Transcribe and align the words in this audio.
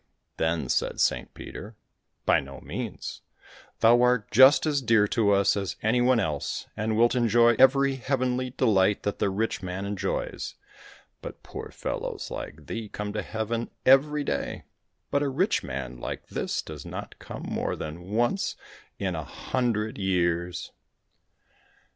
Then 0.37 0.67
said 0.67 0.99
Saint 0.99 1.31
Peter, 1.35 1.75
"By 2.25 2.39
no 2.39 2.59
means, 2.59 3.21
thou 3.81 4.01
art 4.01 4.31
just 4.31 4.65
as 4.65 4.81
dear 4.81 5.07
to 5.09 5.29
us 5.31 5.55
as 5.55 5.75
any 5.83 6.01
one 6.01 6.19
else, 6.19 6.65
and 6.75 6.97
wilt 6.97 7.13
enjoy 7.13 7.53
every 7.59 7.97
heavenly 7.97 8.49
delight 8.49 9.03
that 9.03 9.19
the 9.19 9.29
rich 9.29 9.61
man 9.61 9.85
enjoys, 9.85 10.55
but 11.21 11.43
poor 11.43 11.69
fellows 11.69 12.31
like 12.31 12.65
thee 12.65 12.89
come 12.89 13.13
to 13.13 13.21
heaven 13.21 13.69
every 13.85 14.23
day, 14.23 14.63
but 15.11 15.21
a 15.21 15.29
rich 15.29 15.61
man 15.61 15.99
like 15.99 16.29
this 16.29 16.63
does 16.63 16.83
not 16.83 17.19
come 17.19 17.43
more 17.43 17.75
than 17.75 18.09
once 18.09 18.55
in 18.97 19.13
a 19.15 19.23
hundred 19.23 19.99
years!" 19.99 20.71